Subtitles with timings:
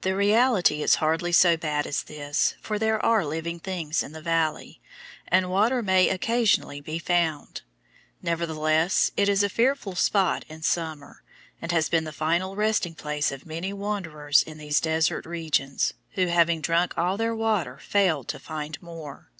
[0.00, 4.20] The reality is hardly so bad as this, for there are living things in the
[4.20, 4.80] valley,
[5.28, 7.62] and water may occasionally be found.
[8.20, 11.22] Nevertheless it is a fearful spot in summer,
[11.62, 16.26] and has become the final resting place of many wanderers in these desert regions, who
[16.26, 19.30] having drunk all their water failed to find more.